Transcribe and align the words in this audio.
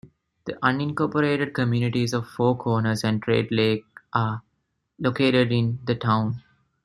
The 0.45 0.53
unincorporated 0.63 1.53
communities 1.53 2.13
of 2.15 2.27
Four 2.27 2.57
Corners 2.57 3.03
and 3.03 3.21
Trade 3.21 3.49
Lake 3.51 3.85
are 4.13 4.41
located 4.97 5.51
in 5.51 5.77
the 5.85 5.93
town. 5.93 6.41